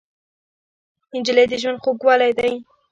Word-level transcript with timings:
نجلۍ 1.17 1.45
د 1.49 1.53
ژوند 1.61 1.81
خوږوالی 1.83 2.31
دی. 2.39 2.51